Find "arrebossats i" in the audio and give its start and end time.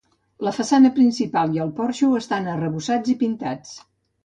2.57-3.19